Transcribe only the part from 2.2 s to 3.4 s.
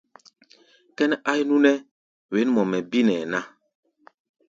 wěn mɔ mɛ́ binɛ́ɛ ná.